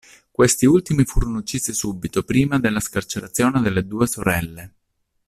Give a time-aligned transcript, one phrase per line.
[0.31, 4.73] Questi ultimi furono uccisi subito prima della scarcerazione delle due sorelle.